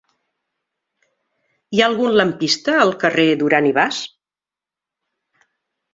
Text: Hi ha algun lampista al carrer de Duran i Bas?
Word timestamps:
Hi 1.75 1.83
ha 1.83 1.89
algun 1.89 2.17
lampista 2.21 2.77
al 2.87 2.97
carrer 3.05 3.29
de 3.33 3.39
Duran 3.45 3.71
i 3.73 3.77
Bas? 3.81 4.03